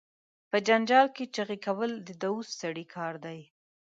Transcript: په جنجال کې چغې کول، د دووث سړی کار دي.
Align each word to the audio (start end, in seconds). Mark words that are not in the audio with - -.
په 0.49 0.57
جنجال 0.67 1.07
کې 1.15 1.25
چغې 1.35 1.57
کول، 1.65 1.91
د 2.07 2.09
دووث 2.23 2.49
سړی 2.61 2.85
کار 2.95 3.13
دي. 3.25 3.39